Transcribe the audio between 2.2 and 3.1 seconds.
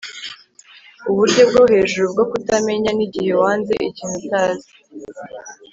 kutamenya ni